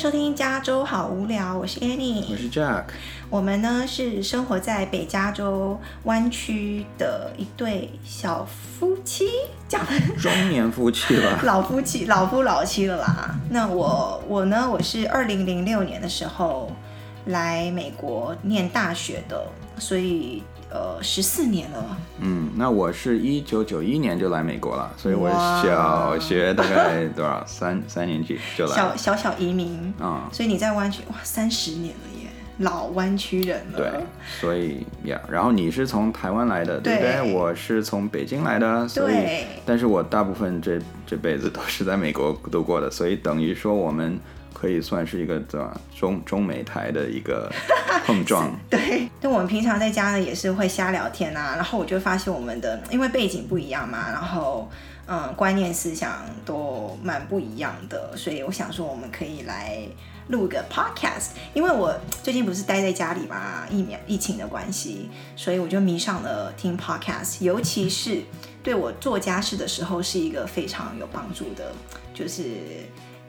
[0.00, 2.84] 收听加州好无聊，我是 Annie，我是 Jack，
[3.28, 9.26] 我们呢是生活在北加州湾区的一对小夫妻，
[9.68, 9.84] 讲
[10.18, 13.38] 中年夫妻吧， 老夫妻，老夫老妻了啦。
[13.50, 16.72] 那我我呢，我是二零零六年的时候
[17.26, 19.44] 来美国念大学的，
[19.76, 20.42] 所以。
[20.70, 21.98] 呃，十四年了。
[22.20, 28.76] 嗯，那我是一九九一年就来美国了，所以我小学大概多少三三年级就来。
[28.76, 33.78] 小小小移民啊，所以你在湾区哇，三十年了耶，老湾区人了。
[33.78, 33.90] 对，
[34.40, 37.34] 所以呀，然后你是从台湾来的，对不对？
[37.34, 39.14] 我是从北京来的，所以，
[39.66, 44.18] 但是我大部分这这辈子都是在美国度过的，所以等于说我们。
[44.52, 45.80] 可以算是一个对吧？
[45.96, 47.50] 中中美台的一个
[48.04, 48.50] 碰撞。
[48.68, 51.54] 对，但我们平常在家呢，也是会瞎聊天啊。
[51.56, 54.70] 然后我就发现我们的，因为背景不一样嘛，然后
[55.06, 59.78] 嗯，观念思想都蛮不一样的，所以我想说，我们可以来
[60.28, 61.30] 录个 podcast。
[61.52, 68.22] 因为我最近不是待在家里嘛，疫苗疫情的关系，所以我就迷上了听 podcast，尤其是
[68.62, 71.72] 对我做家事的时候是一个非常有帮助的，
[72.14, 72.54] 就是。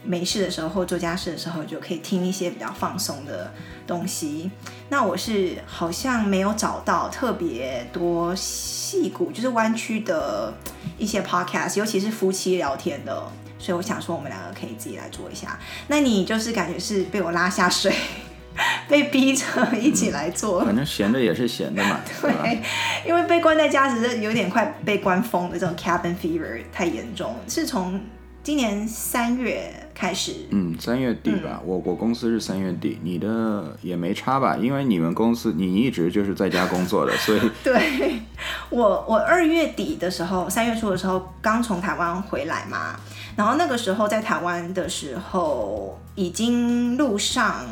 [0.04, 3.54] 没事的时候或做家事的时候，就可以听一些比较放松的
[3.86, 4.50] 东西。
[4.90, 10.54] 那我是好像没有找到特别多戏骨，就是弯曲的
[10.98, 13.24] 一些 podcast，尤其是夫妻聊天的。
[13.60, 15.60] 所以我想说，我们两个可以自己来做一下。
[15.88, 17.94] 那你就是感觉是被我拉下水，
[18.90, 19.46] 被逼着
[19.80, 20.64] 一起来做。
[20.64, 22.00] 嗯，反正闲着也是闲的嘛。
[22.22, 22.60] 对，
[23.08, 28.02] 因为被关在家只是有点快被关疯的这种 cabin fever 太严重，是从。
[28.44, 31.59] 今年三月开始，嗯，三月底吧。
[31.61, 34.58] 嗯、我我公司是三月底，你的也没差吧？
[34.58, 38.20] 因为你们公司你一直就是在家工作的，所以 对
[38.72, 43.00] 我我二月底的时候，三月初的时候刚从台湾回来嘛，
[43.36, 47.64] 然后那个时候在台湾的时候，已经路上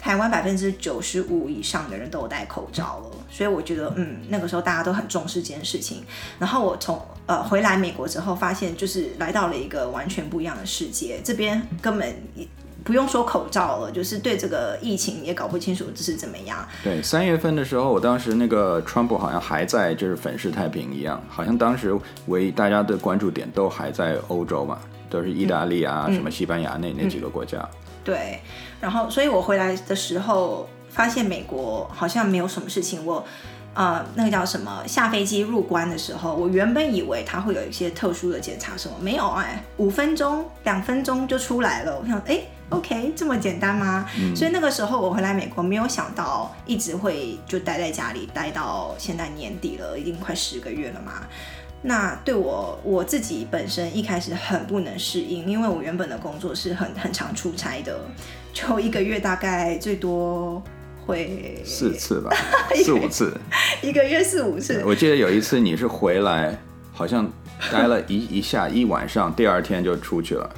[0.00, 6.02] 台湾百分之九十五以上的人都有戴口罩了，所以我觉得嗯，那个时候大家都很重视这件事情。
[6.38, 11.20] 然后我从呃，回来美国之后，发现就是来到了一个完全不一样的世界。
[11.22, 12.14] 这边根本
[12.82, 16.66] 不用说口罩了，就是对这个疫情也搞不清楚这是怎么样。
[16.82, 21.94] 对，三月份的时候，我当时那个川普好像还在，就是粉饰太平一样，好像当时
[22.26, 24.78] 唯一大家的关注点都还在欧洲嘛，
[25.10, 27.68] 都是意大利啊，嗯、什么西班牙那、嗯、那几个国家。
[28.02, 28.40] 对，
[28.80, 33.04] 然后所以我回来的时候，发现美国好像没有什么事情。
[33.04, 33.24] 我。
[33.72, 34.82] 呃，那个叫什么？
[34.84, 41.96] 下飞机入关的时候，我原本以为他会有一些特殊的检查，什么没有哎，五分钟、两分钟就出来了。
[42.02, 44.10] 我想，哎，OK，这么简单吗？
[44.18, 44.34] 嗯。
[44.34, 51.22] 所以那个时候我回来美国，没有想到一直会就待在家里，待到现在年底了，已经快十个月了嘛。
[51.82, 58.00] 那对我我自己本身一开始很不能适应，因为我原本的工作是很很常出差的，
[58.52, 60.62] 就一个月大概最多。
[61.06, 62.30] 会四次吧，
[62.84, 63.36] 四五次，
[63.82, 64.80] 一个月四五次。
[64.86, 66.56] 我记得有一次你是回来，
[66.92, 67.28] 好像
[67.72, 70.50] 待了一 一下一晚上，第二天就出去了，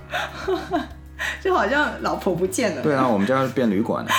[1.41, 2.83] 就好像老婆不见了。
[2.83, 4.11] 对啊，我们家变旅馆了。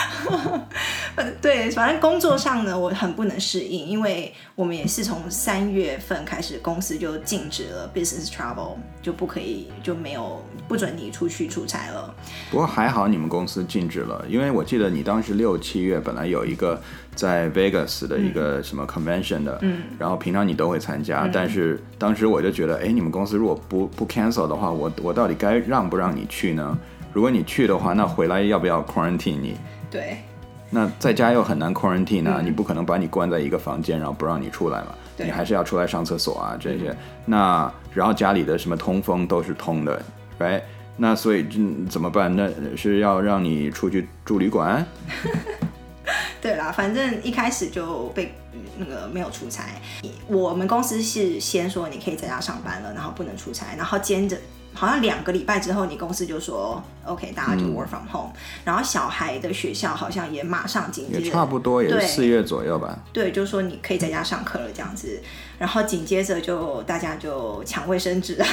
[1.41, 12.13] 对，反正工作上呢，我很不能适应，因为我们也是从三月份开始，公司就禁止了 business travel，就不可以，就没有不准你出去出差了。
[12.49, 16.81] 不过还好你们公司禁止了，因为我记得你当时六七月本来有一个
[17.15, 26.77] 在 Vegas 的一个什么 convention 的，嗯，然后平常你都会参加，嗯，但是当时我就觉得，哎，你们公司如果不不 cancel 的话，我我到底该让不让你去呢？
[27.11, 29.55] 如果你去的话，那回来要不要 quarantine 你？
[29.91, 30.17] 对。
[30.73, 34.87] 那在家又很难 quarantine 啊，嗯，你不可能把你关在一个房间，然后不让你出来嘛？
[35.17, 36.89] 你还是要出来上厕所啊，这些。
[36.89, 40.01] 嗯，那然后家里的什么通风都是通的
[40.39, 40.61] ，right？
[40.97, 41.45] 那所以
[41.87, 42.35] 怎么办？
[42.35, 44.83] 那是要让你出去住旅馆？
[46.41, 48.33] 对啦，反正一开始就被
[48.77, 49.65] 那个没有出差。
[50.27, 54.35] 我们公司是先说你可以在家上班了，然后不能出差，然后接着。
[54.73, 58.39] 好像两个礼拜之后，你公司就说 OK，大家就 work from home，嗯。
[58.65, 62.97] 然后小孩的学校好像也马上紧接着，也差不多也是四月左右吧。
[63.13, 65.21] 对，就说你可以在家上课了这样子。
[65.59, 68.43] 然后紧接着就大家就抢卫生纸。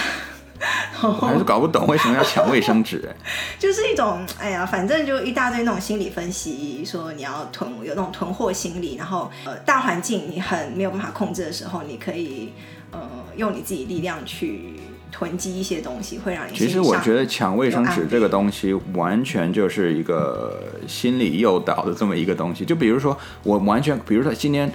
[1.02, 3.02] 我还是搞不懂为什么要抢卫生纸。
[3.58, 8.96] 就是一种哎呀，反正就一大堆那种心理分析，说你要囤有那种囤货心理。
[8.96, 12.52] 然后呃，大环境你很没有办法控制的时候，你可以
[12.90, 13.00] 呃
[13.37, 14.78] 用你自己力量去。
[15.11, 16.57] 囤积一些东西会让你。
[16.57, 22.65] 其实我觉得抢卫生纸这个东西完全就是一个心理诱导的这么一个东西。
[22.65, 24.71] 就比如说，我完全，比如说今天，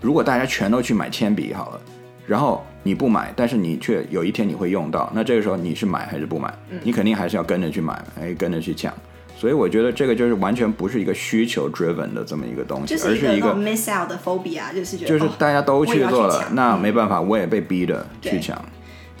[0.00, 1.80] 如果大家全都去买铅笔好了，
[2.26, 6.52] 然后你不买，但是你却有一天你会用到，那这个时候你是买还是不买？
[6.82, 8.92] 你肯定还是要跟着去买，哎，跟着去抢。
[9.36, 18.56] 所以我觉得这个就是完全不是一个需求 driven 的这么一个东西，就是一个而是一个 miss out 的 phobia，就是觉得就是大家都去做了，哦、那没办法，我也被逼着去抢。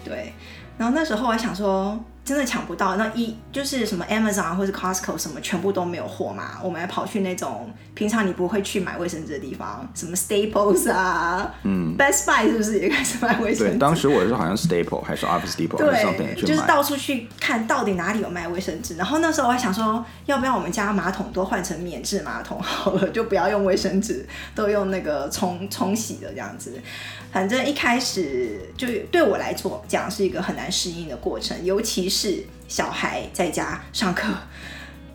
[0.04, 0.32] 对，
[0.78, 1.98] 然后那时候我还想说。
[2.24, 13.72] 真的抢不到，那一就是什么 Amazon 或者 Costco 什么全部都没有货嘛，我们还跑去那种平常你不会去买卫生纸的地方，什么 Staples 啊，嗯，Best Buy 是不是也开始卖卫生纸？
[13.72, 18.96] 对，当时我是好像 Staple 还是 Office Depot 对，就是到处去看到底哪里有卖卫生纸。
[18.96, 24.24] 然后那时候我还想说，要不要我们家马桶都换成免治马桶好了，就不要用卫生纸，
[24.54, 26.80] 都用那个冲冲洗的这样子。
[27.32, 34.32] 反正一开始就对我来说讲是一个很难适应的过程，尤其是小孩在家上课，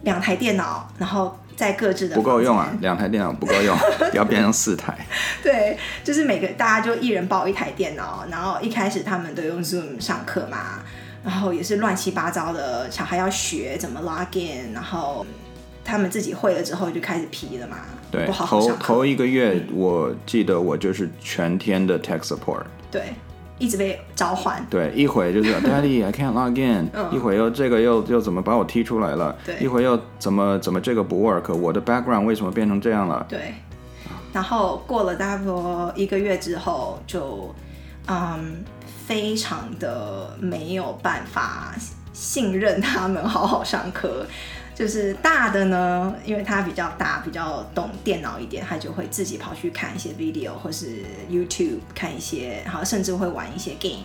[0.01, 3.77] 两台电脑，然后在各自的不够用啊， 两台电脑不够用，
[4.13, 4.97] 要变成四台。
[5.43, 10.83] 对，就是每个大家就一人抱一台电脑，然后一开始他们都用 Zoom 上课嘛，
[11.23, 15.25] 然后也是乱七八糟的，小孩要学怎么 log in，然后
[15.83, 17.77] 他们自己会了之后就开始皮了嘛。
[18.09, 22.63] 对，好好头头一个月，我记得我就是全天的 tech support。
[22.89, 23.13] 对，
[23.59, 24.65] 一直被召唤。
[24.69, 29.35] 对，一会就是 Daddy I can't log in，、嗯、一会又这个又又怎么把我踢出来了？
[29.45, 31.53] 对，一会又怎么怎么这个不 work？
[31.53, 33.25] 我的 background 为什么变成这样了？
[33.29, 33.53] 对，
[34.33, 37.53] 然后过了差不多一个月之后，就
[38.07, 38.63] 嗯，
[39.07, 41.73] 非常的没有办法
[42.13, 44.25] 信任他们好好上课。
[44.77, 54.03] 就是大的呢，因为他比较大，比较懂电脑一点，他就会自己跑去看一些 video 或是 YouTube 看一些，然后甚至会玩一些 game。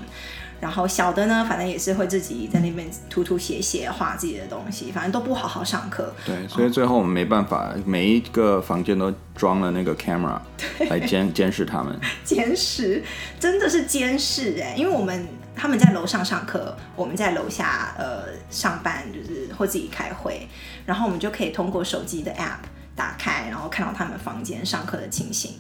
[0.61, 6.15] 然后小的呢，反正也是会自己在那边涂涂写写，画自己的东西，反正都不好好上课。
[6.25, 10.41] 对，所以最后我们没办法，哦、每一个房间都装了那个 camera
[10.89, 11.95] 来监监视他们。
[12.25, 13.03] 监视，
[13.39, 15.29] 真的是监视哎，因为我们。
[15.55, 20.49] 他们在楼上上课，我们在楼下呃上班，就是或自己开会，
[20.87, 22.65] 然后我们就可以通过手机的 app
[22.97, 25.53] 打开，然后看到他们房间上课的情形。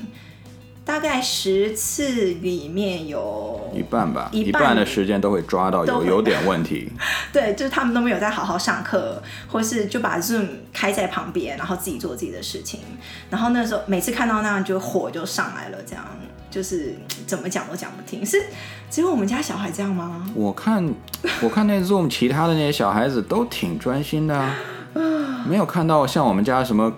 [0.84, 6.90] 大概十次里面有一半吧，一半，一半的时间都会抓到有有点问题。
[7.32, 12.80] 对，就是他们都没有在好好上课，或是就把 Zoom 开在旁边，然后自己做自己的事情。
[13.30, 16.04] 然后那时候每次看到那样，就火就上来了，这样。
[16.52, 16.94] 就是
[17.26, 18.37] 怎么讲都讲不听，是
[18.90, 20.31] 只有我们家小孩这样吗？
[20.34, 20.87] 我看
[21.40, 24.54] 我看那 Zoom，其他的那些小孩子都挺专心的啊，
[25.49, 26.93] 没有看到像我们家什么，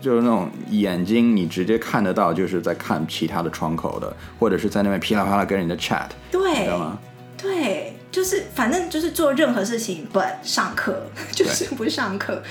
[0.00, 6.98] 就是那种眼睛你直接看得到，就是在看其他的窗口的，或者是在那边噼里啪啦跟人家 chat，对，知道吗？
[7.40, 12.42] 对，就是反正就是做任何事情，but 上课 就是不上课，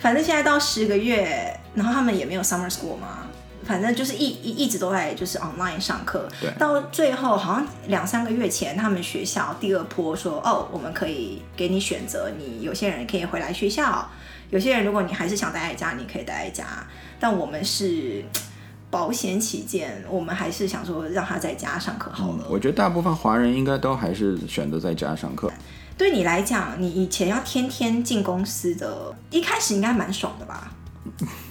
[0.00, 3.28] 反正现在到十个月，然后他们也没有 summer school 嘛。
[3.70, 14.04] 反正就是一一一直都在就是 online 上课，对，到最后好像两三个月前，他们学校第二波说，哦，我们可以给你选择，你有些人可以回来学校，
[14.50, 16.64] 有些人如果你还是想待在家，你可以待在家。
[17.20, 18.24] 但我们是
[18.90, 22.38] 保险起见，我们还是想说让他在家上课好了。
[22.40, 25.48] 嗯，我觉得大部分华人应该都还是选择在家上课。
[25.96, 30.72] 对你来讲，你以前要天天进公司的，一开始应该蛮爽的吧？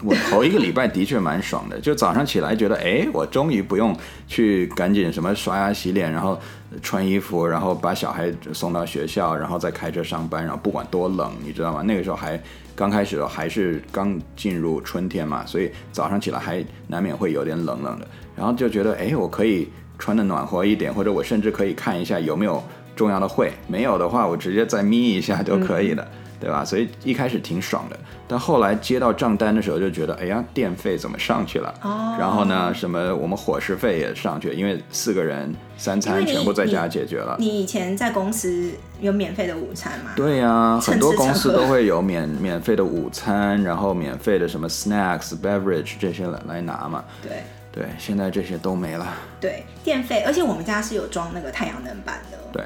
[0.03, 3.95] 我头一个礼拜的确蛮爽的，就早上起来觉得，哎，我终于不用
[4.27, 6.39] 去赶紧什么刷牙洗脸，然后
[6.81, 11.81] 穿衣服，然后把小孩送到学校，然后再开车上班，然后不管多冷，你知道吗？
[11.81, 12.41] 那个时候还
[12.75, 22.63] 刚开始还是刚进入春天嘛，所以早上起来还难免会有点冷冷的，然后就觉得，哎，我可以穿得暖和一点，或者我甚至可以看一下有没有
[22.95, 26.07] 重要的会，没有的话，我直接再眯一下就可以了。
[26.39, 26.63] 对吧？
[26.63, 31.73] 所以一开始挺爽的，但后来接到账单的时候就觉得，哎呀，电费怎么上去了？
[31.81, 32.15] 哦。
[32.17, 37.35] 然后呢，什么我们伙食费也上去了，因为四个人三餐全部在家解决了。
[37.39, 40.11] 你，你以前在公司有免费的午餐吗？
[40.15, 47.03] 对呀、啊，很多公司都会有免免费的午餐，然后免费的什么 snacks、beverage 这些来来拿嘛。
[47.21, 49.05] 对对，现在这些都没了。
[49.39, 52.37] 对，电费，而且我们家是有装那个太阳能板的。
[52.51, 52.63] 对。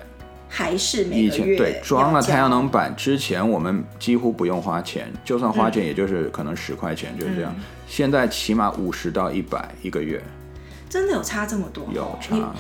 [0.56, 7.56] 还是每个月以前对装了太阳能板之前，我们几乎不用花钱，就算花钱，也就是可能十块钱，嗯、就是这样。
[7.88, 10.22] 现在起码五十到一百一个月，
[10.88, 11.88] 真的有差这么多？
[11.92, 12.54] 有差。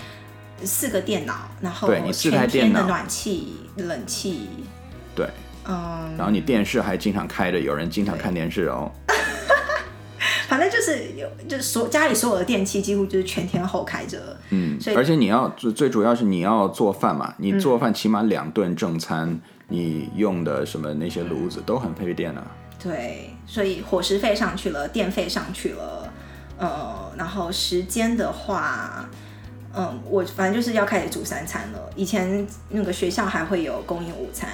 [0.63, 4.47] 四个电脑，然后对你四台电脑，暖气、冷气，
[5.13, 5.27] 对，
[5.65, 8.91] 嗯，然后你电视还经常开着，有人经常看电视哦。
[10.47, 14.37] 反正就是有，就是所家里所有的电器几乎就是全天候开着。
[14.49, 22.45] 嗯，所以而且你要最最主要是你要做饭嘛，你做饭起码两顿正餐，嗯，你用的什么那些炉子都很费电啊。
[22.81, 26.11] 对，所以伙食费上去了，电费上去了，
[26.57, 29.09] 呃，然后时间的话，
[29.73, 31.89] 嗯，我反正就是要开始煮三餐了。
[31.95, 34.49] 以前那个学校还会有供应午餐，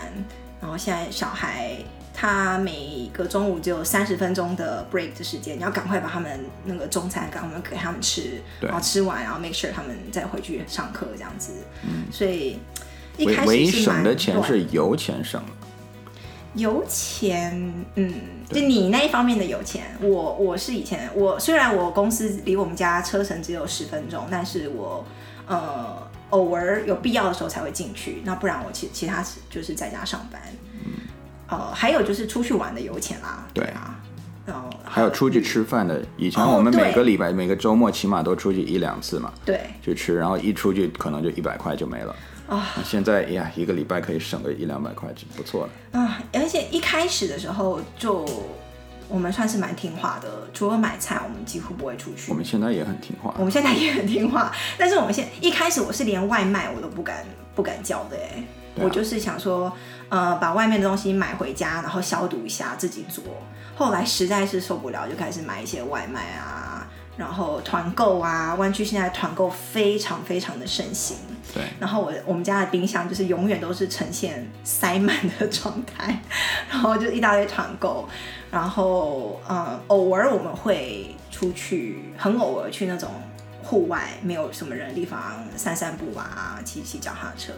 [0.61, 1.77] 然后现在小孩。
[2.21, 11.53] 他每个中午只有三十分钟的 break 的时间，你要赶快把他们那个中餐赶快给他们吃，然后吃完，然后 make sure 他们再回去上课这样子。
[11.81, 12.59] 嗯，所以
[13.15, 15.47] 一开始唯一省的钱是油钱省了。
[16.55, 18.13] 油钱，嗯，
[18.49, 25.05] 就你那一方面的油钱，我我是以前我虽然我公司离我们家车程只有十分钟，但是我
[25.47, 30.41] 呃偶尔有必要的时候才会进去，那不然我其其他就是在家上班。
[30.73, 30.91] 嗯，
[31.49, 33.99] 呃，还有就是出去玩的油钱啦，对啊，
[34.45, 42.15] 然后还有出去吃饭的，以前我们每个礼拜、哦、每个周末起码都出去一两次嘛，对，去吃，然后一出去可能就一百块就没了。
[42.47, 45.99] 啊，现在呀，一个礼拜可以省个一两百块就，不错了。
[45.99, 48.25] 啊，而且一开始的时候就
[49.09, 52.31] 我们算是蛮听话的，除了买菜，我们几乎不会出去。
[52.31, 53.33] 我们现在也很听话。
[53.37, 57.25] 我们现在也很听话，但是我们现一开始我是连外卖我都不敢
[57.55, 58.43] 不敢叫的哎，
[58.77, 59.73] 啊、我就是想说，
[60.09, 63.23] 呃，把外面的东西买回家，然后消毒一下自己做。
[63.75, 66.87] 后来实在是受不了，就开始买一些外卖啊。
[67.17, 71.17] 然后团购啊，湾区现在团购非常非常的盛行。
[71.53, 71.63] 对。
[71.79, 76.21] 然后我我们家的冰箱就是永远都是呈现塞满的状态，
[76.69, 78.07] 然后就一大堆团购。
[78.51, 83.09] 然后嗯，偶尔我们会出去，很偶尔去那种
[83.63, 87.53] 户外没有什么人的地方散散步啊，骑骑脚踏车。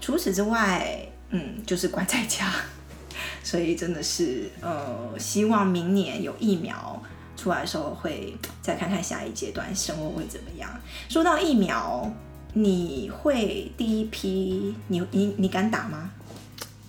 [0.00, 0.98] 除此之外，
[1.30, 2.50] 嗯，就是关在家。
[3.42, 7.02] 所以真的是呃，希望明年有疫苗。
[7.36, 10.70] 出来的时候会再看看下一阶段生活会怎么样。
[11.06, 12.10] 说到疫苗，
[12.58, 16.10] 你会第一批，你你你敢打吗？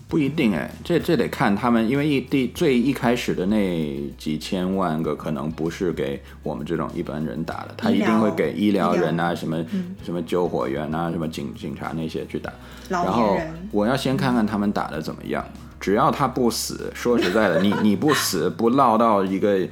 [0.07, 12.49] 不一定哎，这这得看他们，因为一第最一开始的那几千万个可能不是给我们这种一般人打的，他一定会给医疗人啊，什么、嗯、什么救火员啊，什么警警察那些去打。
[12.87, 13.37] 然后
[13.69, 15.45] 我要先看看他们打的怎么样，
[15.81, 19.67] 只要他不死，说实在的，你你不死不落到一个。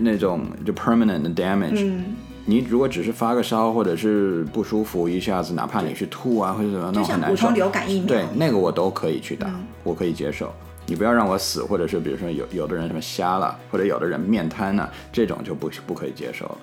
[0.00, 2.14] 那种就 permanent damage，嗯，
[2.46, 7.36] 你如果只是发个烧或者是不舒服一下子，哪怕你去吐啊或者怎么样，那种很难受。
[7.36, 10.52] 普通流感疫苗，对，那个我都可以去打，嗯，我可以接受。
[10.86, 16.58] 你不要让我死，或者是比如说有有的人什么瞎了，或者有的人面瘫了，这种就不不可以接受了。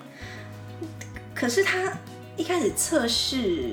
[1.34, 1.92] 可是他
[2.36, 3.70] 一开始测试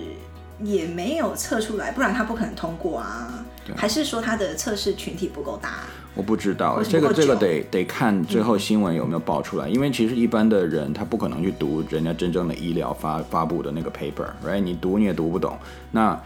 [0.61, 3.45] 也没有测出来，不然他不可能通过啊。
[3.75, 5.79] 还是说他的测试群体不够大？
[6.13, 14.59] 我不知道，这个这个得得看最后新闻有没有爆出来，嗯，因为其实一般的人他不可能去读人家真正的医疗发发布的那个 paper，right？
[14.59, 15.57] 你读你也读不懂，
[15.91, 16.17] 那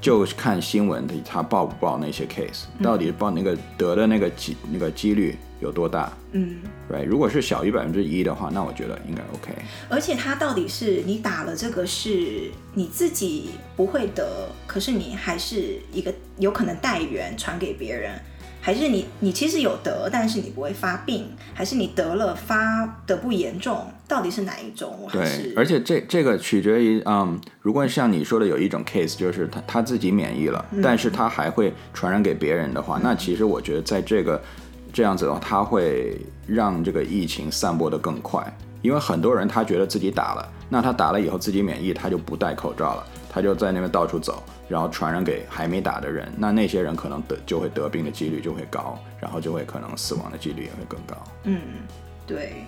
[0.00, 6.12] 就看新闻他报不报那些 case，到底报那个得的那个几那个几率有多大？
[6.32, 6.58] 嗯
[6.90, 7.04] ，right？
[7.04, 9.52] 如果是小于百分之一的话，那我觉得应该 OK。
[9.88, 18.18] 而且他到底是你打了这个是你自己不会得，可是你还是一个有可能带源传给别人。
[18.62, 23.86] 还是你你其实有得，但是你不会发病，还是你得了发的不严重？
[24.06, 25.08] 到底是哪一种？
[25.10, 34.40] 对，而且这这个取决于，嗯，如果像你说的有一种 case，就是他他自己免疫了，嗯，但是他还会传染给别人的话，嗯，那其实我觉得在这个
[34.92, 38.44] 这样子的话，他会让这个疫情散播的更快，
[38.82, 43.06] 因为很多人他觉得自己打了，那他打了以后自己免疫，他就不戴口罩了。
[43.32, 51.16] 他就在那边到处走，然后传染给还没打的人，那那些人可能得就会得病的几率就会高，然后就会可能死亡的几率也会更高。
[51.44, 51.60] 嗯，
[52.26, 52.64] 对。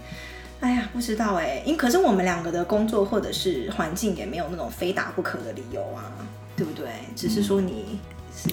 [0.60, 6.04] 哎呀，不知道哎，因可是我们两个的工作或者是环境也没有那种非打不可的理由啊，
[6.56, 6.86] 对不对？
[7.16, 7.98] 只是说你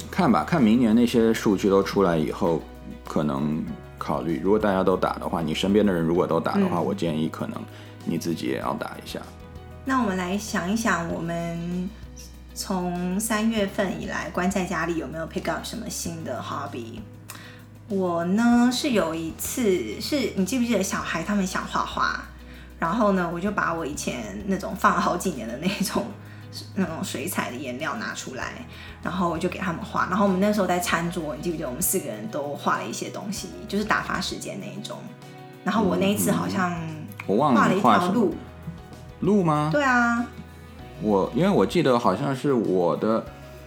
[0.09, 2.63] 看吧，看明年那些数据都出来以后，
[3.05, 3.63] 可能
[3.99, 7.61] 考虑，如果大家都打的话，你身边的人如果都打的话，嗯、我建议可能
[8.05, 9.21] 你自己也要打一下。
[9.89, 11.89] 那我们来想一想，我们
[12.53, 16.99] 从三月份以来关在家里有没有 pick up 什么新的 hobby？
[17.87, 22.23] 我呢是有一次，是你记不记得小孩他们想画画，
[22.77, 26.05] 然后呢我就把我以前那种放了好几年的那种
[26.75, 28.63] 那种水彩的颜料拿出来，
[29.01, 30.05] 然后我就给他们画。
[30.07, 34.99] 然后我们那时候在餐桌，你记不记得我们四个人都画了一些东西，就是打发时间那一种。
[35.63, 36.79] 然后我那一次好像
[37.25, 38.35] 画了一条路。
[39.21, 39.69] 路吗？
[39.71, 40.25] 对啊，
[41.01, 43.25] 我因为我记得好像是我的，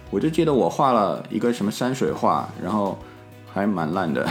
[0.09, 2.97] 我就记得我画了一个什么山水画，然后
[3.53, 4.27] 还蛮烂的。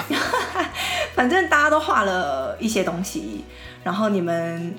[1.14, 3.44] 反正大家都画了一些东西，
[3.84, 4.74] 然后你们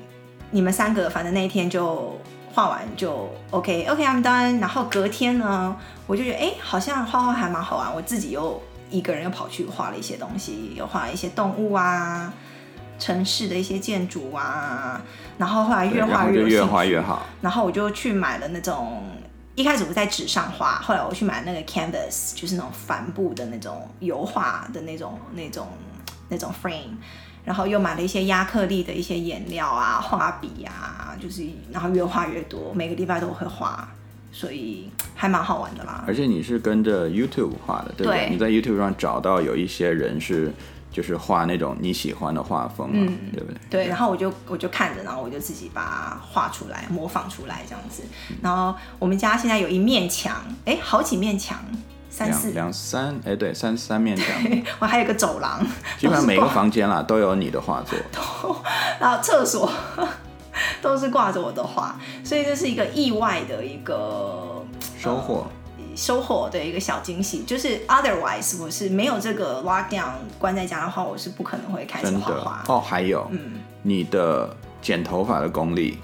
[0.51, 2.17] 你们三个反正那一天就
[2.53, 4.59] 画完就 OK OK I'm done。
[4.59, 5.75] 然后隔天呢，
[6.07, 12.33] 我就觉得哎，好像画画还蛮好玩，我自己又一个人又跑去画了一些东西，又画了一些动物啊。
[13.03, 15.01] 城市的一些建筑啊，
[15.37, 17.25] 然后后来越画越，越画越好。
[17.41, 19.03] 然后我就去买了那种
[19.55, 25.67] 一开始我在纸上画，后来我去买那个 canvas，就是那种帆布的那种油画的那种那种
[26.29, 26.95] 那种 frame，
[27.43, 31.43] 然后又买了一些亚克力的一些颜料啊、画笔啊，就是
[31.73, 33.85] 然后越画越多，每个礼拜都会画，
[34.31, 36.05] 所以还蛮好玩的啦。
[36.07, 38.27] 而且你是跟着 YouTube 画的，对不对？
[38.27, 38.29] 对。
[38.29, 40.53] 你在 YouTube 上找到有一些人是。
[40.93, 43.57] 就是画那种你喜欢的画风嘛，嗯，对不对？
[43.69, 48.03] 对，然后我就我就看着，然后我就自己把它画出来，模仿出来这样子。
[48.41, 51.57] 然后我们家现在有一面墙，哎，好几面墙，
[52.09, 54.25] 三四两三，哎，对，三三面墙。
[54.77, 55.65] 我还有个走廊，
[55.97, 57.97] 基本上每个房间啦 都有你的画作。
[59.01, 59.67] 然后厕所
[60.79, 64.63] 都是挂着我的画，所以这是一个意外的一个
[64.97, 65.47] 收获。
[65.95, 72.63] 收获的一个小惊喜，就是 otherwise 我是没有这个 lockdown 关在家的话，我是不可能会开始画画。
[72.67, 75.99] 哦，还有，嗯，你的剪头发的功力，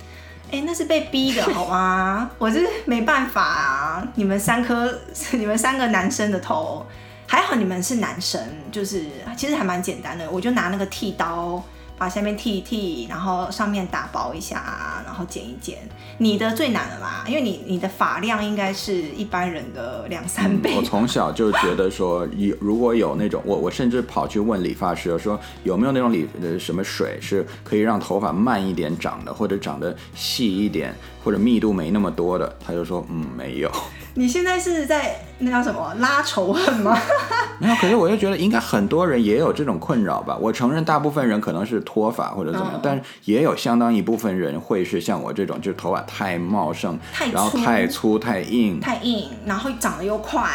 [0.51, 2.29] 哎，那是被逼的，好吗？
[2.37, 4.07] 我是没办法啊。
[4.15, 4.99] 你们三颗，
[5.33, 6.85] 你们三个男生的头，
[7.27, 8.41] 还好你们是男生，
[8.71, 9.05] 就是
[9.35, 11.61] 其实还蛮简单的，我就拿那个剃刀。
[11.99, 15.77] 把下面剃一剃，然后上面打薄一下，然后剪一剪。
[16.17, 20.71] 你的最难了吧，因为你你的发量应该是一般人的两三倍。
[20.73, 32.57] 嗯，我从小就觉得说，有如果有那种，我我甚至跑去问理发师说，有没有那种理呃什么水是可以让头发慢一点长的，或者长得细一点，或者密度没那么多的。
[32.65, 33.69] 他就说，嗯，没有。
[34.15, 36.97] 你现在是在那叫什么拉仇恨吗？
[37.59, 40.35] 没有，可是我又觉得应该很多人也有这种困扰吧。
[40.39, 50.49] 我承认大部分人可能是脱发或者怎么样，嗯、但是也有相当一部分人会是像我这种，就是头发太茂盛，太然后太粗太硬，太硬，然后长得又快。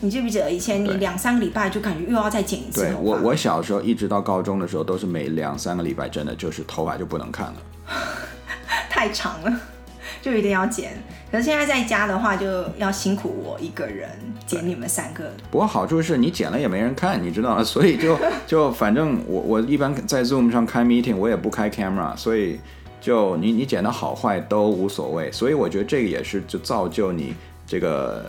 [0.00, 2.82] 你记不记得以前你两三个礼拜就感觉又要再剪一次？
[2.82, 7.54] 对，我我小时候一直到高中的时候都是每两三个礼拜真的就是头发就不能看了，
[8.90, 9.60] 太长了。
[10.24, 10.90] 就一定要剪，
[11.30, 14.08] 可是现在在家的话，就要辛苦我一个人
[14.46, 15.30] 剪你们三个。
[15.50, 17.62] 不过好处是你剪了也没人看，你知道吗？
[17.62, 22.58] 所以就 就反正我我一般在 Zoom 上开 meeting，我也不开 camera，所以
[23.02, 25.30] 就你你剪的好坏都无所谓。
[25.30, 27.34] 所以我觉得这个也是就造就你
[27.66, 28.24] 这个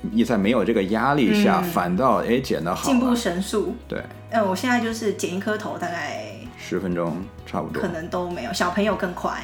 [0.00, 3.72] 你在没有这个压力下，嗯、反倒哎剪的好，进步神速。
[3.86, 6.26] 对，嗯，我现在就是剪一颗头大概
[6.58, 9.40] 十分钟差不多，可能都没有，小朋友更快。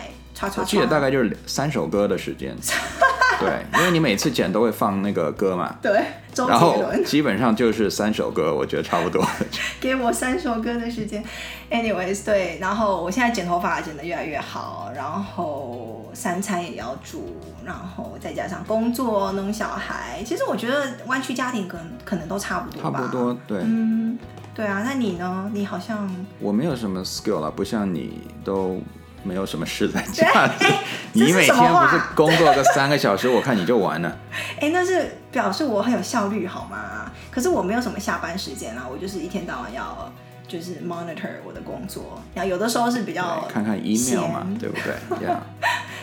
[0.56, 2.56] 我记得大概就是三首歌的时间，
[3.38, 6.04] 对，因为你每次剪都会放那个歌嘛，对，
[6.48, 9.24] 然后基本上就是三首歌，我觉得差不多。
[9.80, 11.22] 给我三首歌的时间
[11.70, 24.18] ，anyways，对，然后我现在剪头发剪得越来越好，然后三餐也要煮，然后再加上工作弄小孩，其实我觉得湾区家庭可能可能都差不多吧，差不多，对，嗯，
[24.54, 25.50] 对啊，那你呢？
[25.52, 26.08] 你好像
[26.40, 28.80] 我没有什么 skill 了，不像你都。
[29.22, 30.66] 没有什么事在家里，
[31.12, 34.18] 你每天不是工作个三个小时，我看你就完了。
[34.60, 37.10] 哎，那是表示我很有效率，好吗？
[37.30, 40.12] 可是我没有什么下班时间啊，我就是一天到晚要
[40.46, 44.94] 就是 monitor 我的工作，然后有的时候是比较看看 email 嘛，对不对？
[45.26, 45.38] Yeah.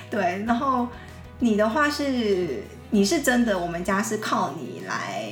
[0.10, 0.88] 对，然后
[1.40, 5.30] 你的话是你是真的，我们家是靠你来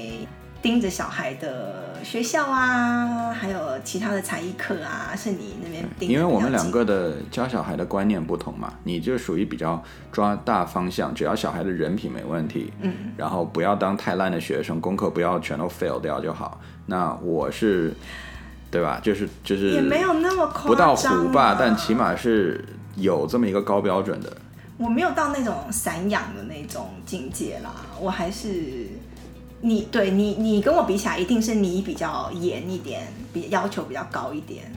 [0.61, 1.86] 盯着小孩的。
[2.03, 6.09] 学校啊，还有其他的才艺课啊，是你那边定。
[6.09, 9.81] 因为我们两个的教小孩的观念不同嘛，你就属于比较
[10.11, 16.59] 抓大方向，只要小孩的人品没问题，嗯，然后不要当太烂的学生，功课不要全都 fail 掉就好。
[16.85, 17.93] 那我是，
[18.71, 18.99] 对吧？
[19.03, 22.63] 就是就是也没有那么夸张，不到虎爸，但起码是
[22.95, 24.35] 有这么一个高标准的。
[24.77, 28.87] 我没有到那种散养的那种境界啦，我还是。
[29.61, 34.71] 你对你，你跟我比起来，一定是你比较严一点，比要求比较高一点，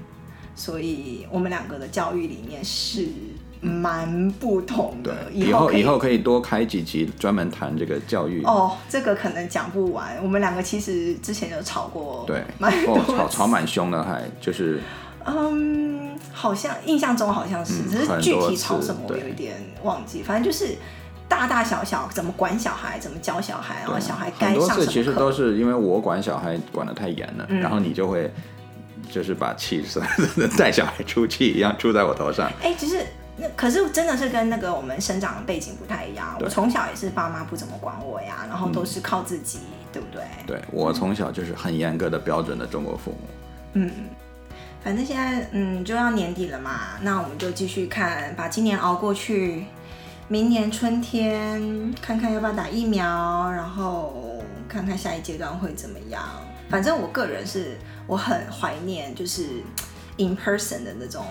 [0.54, 3.06] 所以我们两个的教育理念是
[3.60, 5.30] 蛮不同的。
[5.32, 8.42] 以后以后可以多开几集专门谈这个教育。
[8.44, 10.16] 哦，这个可能讲不完。
[10.22, 14.80] 我们两个其实之前就吵过，对，蛮吵吵蛮凶的，还就是，
[15.26, 20.78] 嗯，好像印象中好像是，嗯、只是具体吵什么我有一点忘记，反正就是。
[21.30, 24.74] 大大小小怎么管小孩，怎么教小孩，然后小孩该上什么课。
[24.74, 28.28] 很多次其实都是因为我管小孩管得太严了，嗯，然后你就会
[29.08, 29.84] 就是把气
[30.58, 32.50] 带小孩出气一样出在我头上。
[32.60, 36.36] 哎，其实那可是真的是跟那个我们生长的背景不太一样。
[36.40, 40.22] 我从小也是爸妈不怎么管我呀，然后都是靠自己，嗯，对不对？
[40.48, 43.28] 对，我从小就是很严格的标准的中国父母。
[43.74, 43.90] 嗯，
[44.82, 49.64] 反正现在嗯就要年底了嘛，那我们就继续看，把今年熬过去。
[50.30, 56.22] 明年春天看看要不要打疫苗，然后看看下一阶段会怎么样。
[56.68, 59.42] 反正我个人是我很怀念，就是
[60.18, 61.24] in person 的那种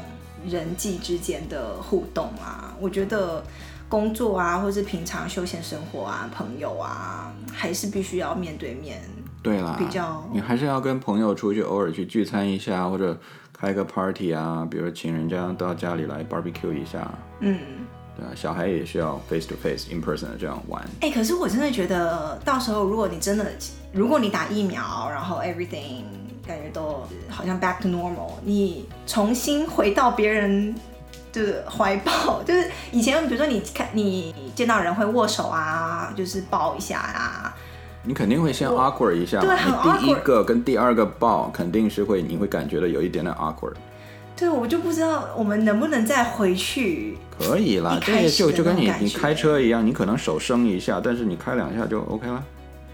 [0.46, 2.76] 人际之间的互动啊。
[2.78, 3.42] 我觉得
[3.88, 9.00] 工作啊，或是平常休闲生活啊，朋友啊，还是必须要面对面。
[9.42, 13.18] 对啦，比较你还是要跟朋友出去，偶尔去聚餐一下，或者
[13.54, 17.10] 开个 party 啊，比如请人家到家里来 barbecue 一下。
[17.40, 17.58] 嗯。
[18.20, 20.84] 对啊，小孩也需要 face to face in person 的这样玩。
[21.02, 23.46] 哎，可是我真的觉得，到时候如果你真的，
[23.94, 26.04] 如果你打疫苗，然后 everything
[26.46, 30.76] 感觉都好像 back to normal，你重新回到别人
[31.32, 37.56] 的怀抱， 就是以前比如说你看你见到人会握手啊，就是抱一下啊，
[38.04, 40.00] 你肯定会先 awkward 一下，对，很 awkward。
[40.00, 43.76] 第一个跟第二个抱肯定是会，你会感觉到有一点点 awkward。
[44.39, 47.17] 对，我就不知道我们能不能再回去。
[47.38, 52.41] 可以啦，这个就就跟你你开车一样，你可能手生一下，但是你开两下就 OK 了。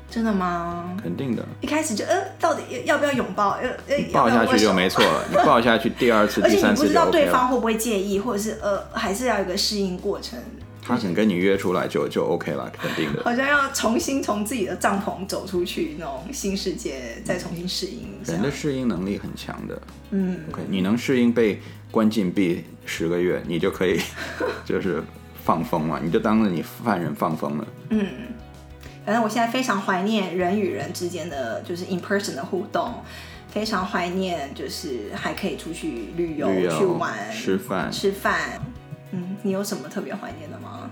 [0.09, 0.95] 真的吗？
[1.01, 1.43] 肯定的。
[1.61, 3.57] 一开始就呃，到底要不要拥抱？
[3.61, 5.25] 呃呃，抱下去就没错了。
[5.29, 6.71] 你抱下去，第二次、第三次就 OK 了。
[6.71, 10.39] 而且你不知道对方会不会介意，或者是呃，还是要有一个适应过程。
[10.87, 13.23] 他肯跟你约出来就就 OK 了，肯定的。
[13.25, 18.07] 好像要重新从自己的帐篷走出去，那种新世界再重新适应。
[18.23, 19.81] 人的适应能力很强的。
[20.11, 23.99] 嗯，OK，你能适应被关禁闭十个月，你就可以
[24.63, 25.03] 就是
[25.43, 27.67] 放风了，你就当着你犯人放风了。
[27.89, 28.05] 嗯，
[29.03, 32.93] 反正我现在非常怀念人与人之间的就是 in person 的互动，
[33.49, 38.61] 非常怀念就是还可以出去旅游、旅游去玩、吃饭、吃饭。
[39.15, 40.89] 嗯，你有什么特别怀念的吗？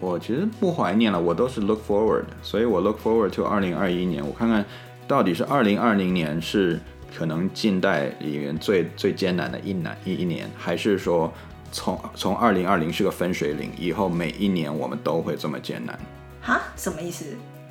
[0.00, 4.64] 我其实不怀念了，我都是 look forward，所以我 look forward to 二零二一年，我看看
[5.06, 6.80] 到底是二零二零年是
[7.14, 11.30] 可能近代里面最最艰难的一难一一年，还是说
[11.70, 15.98] 从从二零二零是个分水岭，以后每一年我们都会这么艰难？
[16.40, 16.60] 哈？
[16.74, 17.26] 什么意思？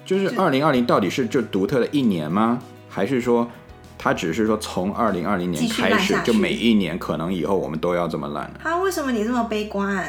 [0.05, 2.61] 就是二零二零到底是就独特的一年吗？
[2.87, 3.49] 还是说
[4.03, 8.51] 它只是说从二零二零年开始就每一年可能以后我们都要这么烂？
[8.59, 10.03] 他为什么你这么悲观？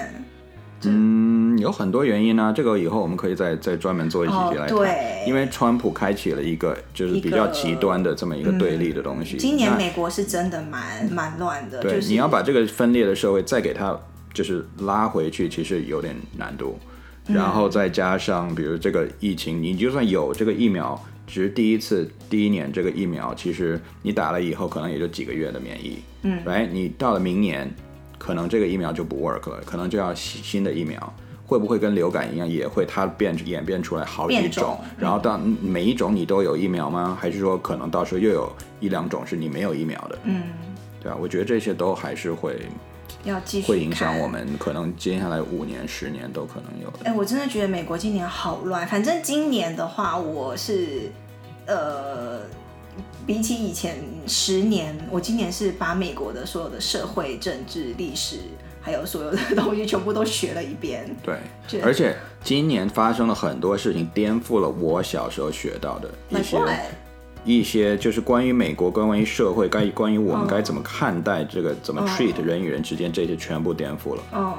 [0.85, 2.52] 嗯，有很多原因呢、啊。
[2.52, 9.37] 这个以后我们可以再再专门做一集来对，因为川普开启了一个就是比较极端的这么一个对立的东西。
[9.37, 11.83] 嗯、今年美国是真的蛮蛮乱的。
[11.83, 13.94] 对、就是，你要把这个分裂的社会再给它
[14.33, 16.78] 就是拉回去，其实有点难度。
[17.26, 25.98] 然后再加上比如这个疫情，你就算有这个疫苗，只是第一次第一年这个疫苗，其实你打了以后可能也就几个月的免疫。
[26.22, 27.72] 嗯，哎，你到了明年。
[28.18, 31.12] 可能这个疫苗就不 work 了，可能就要新的疫苗，
[31.44, 37.18] 会不会跟流感一样，也会它变演变出来好几种，种然后到每一种你都有疫苗吗？
[37.20, 40.18] 还是说可能到时候又有一两种是你没有疫苗的？
[40.22, 40.44] 嗯，
[41.02, 42.60] 对啊，我觉得这些都还是会
[43.24, 47.10] 要继续会影响我们，可能接下来五年、十年都可能有的。
[47.10, 51.10] 哎，我真的觉得美国今年好乱，反正今年的话，我是
[51.66, 52.40] 呃。
[53.24, 58.40] 比起以前十年，我今年是把美国的所有的社会、政治、历史，
[58.82, 61.08] 还有所有的东西全部都学了一遍。
[61.22, 61.38] 对，
[61.82, 66.58] 而且今年发生了很多事情，颠覆了我小时候学到的一些
[67.44, 74.22] 一些，就是关于美国、关于社会、该关于我们该怎么看待这个，怎么 treat 人与人之间，这些全部颠覆了。
[74.33, 74.55] 哦。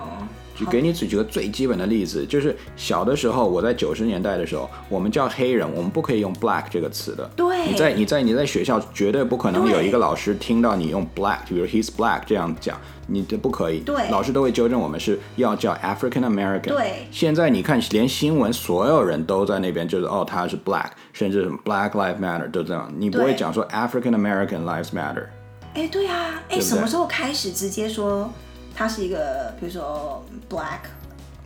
[0.55, 7.29] 就给你举几个最基本的例子，就是小的时候，我在九十年代的时候，我们叫黑人，我们不可以用 black 这个词的。
[7.35, 7.67] 对。
[7.67, 13.79] 你在你在你在学校绝对不可能有一个老师听到你用 black，比如 he's black 这样讲，你这不可以。
[13.79, 14.09] 对。
[14.09, 16.69] 老师都会纠正我们是要叫 African American。
[16.69, 17.07] 对。
[17.09, 25.25] 现在你看，连新闻所有人都在那边，就是哦他是 black，甚至什么 Black Lives Matter 都这样，你不会讲说 African American Lives Matter。
[25.73, 28.31] 哎，对啊，哎，什么时候开始直接说？
[28.75, 30.79] 他是一个，比如说 black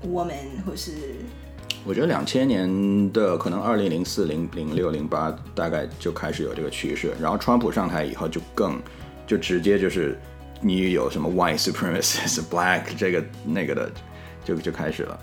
[0.05, 0.91] woman，或是
[1.85, 8.81] 我觉得两千年的可能二零零四零零六零八大概就开始有这个趋势，然后川普上台以后就更
[9.25, 10.17] 就直接就是
[10.61, 13.91] 你有什么 white supremacist black 这个那个的
[14.43, 15.19] 就就开始了，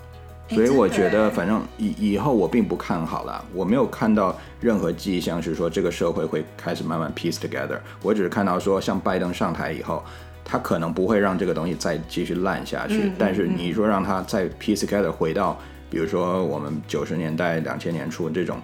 [0.49, 10.03] 所以我觉得反正以以后我并不看好了，我没有看到任何迹象是说这个社会会开始慢慢 piece together，我只是看到说像拜登上台以后。
[10.47, 18.61] 他可能不会让这个东西再继续烂下去，嗯、但是你说让他再 piece together 回到，比如说我们九十年代、两千年初这种，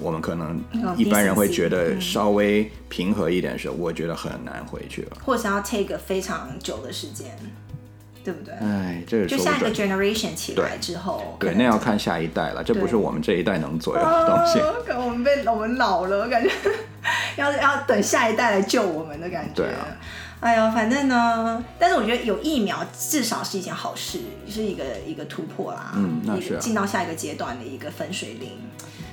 [0.00, 0.62] 我们可能
[0.96, 5.16] 一般人会觉得稍微平和一点的时候，我觉得很难回去了。
[5.24, 7.26] 或者要 take 非常久的时间，
[8.22, 8.54] 对不对？
[8.54, 14.60] 哎，这个就下一个 generation 起来之后，对，对，那要看下一代了，这不是我们这一代能左右的东西。
[14.86, 16.50] 可我们被我们老了，我感觉
[17.36, 19.52] 要要等下一代来救我们的感觉。
[19.54, 19.88] 对啊。
[20.46, 28.52] 哎呦，反正呢，但是我觉得有疫苗至少是一件好事，是一个一个突破啦，嗯，那是、啊、进到下一个阶段的一个分水岭，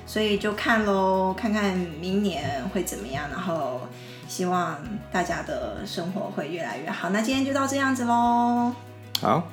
[0.05, 3.81] 所以就看喽，看看明年会怎么样，然后
[4.27, 4.77] 希望
[5.11, 7.09] 大家的生活会越来越好。
[7.09, 8.71] 那今天就到这样子喽，
[9.19, 9.43] 好。